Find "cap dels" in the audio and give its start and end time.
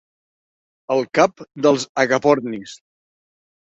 1.19-1.89